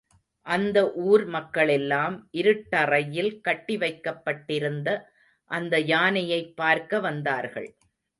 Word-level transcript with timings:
அந்த 0.45 0.93
ஊர் 0.93 1.25
மக்களெல்லாம் 1.25 2.29
இருட்டறையில் 2.33 3.41
கட்டி 3.41 3.77
வைக்கப் 3.77 4.25
பட்டிருந்த 4.25 4.89
அந்த 5.51 5.79
யானையைப் 5.79 6.55
பார்க்க 6.55 6.99
வந்தார்கள். 6.99 7.69